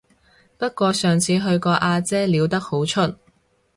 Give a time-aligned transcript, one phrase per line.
[0.57, 3.01] 不過上次去個阿姐撩得好出